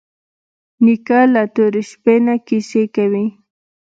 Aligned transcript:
نیکه 0.83 1.19
له 1.33 1.43
تورې 1.55 1.81
شپې 1.89 2.15
نه 2.25 2.35
کیسې 2.47 2.83
کوي. 2.95 3.25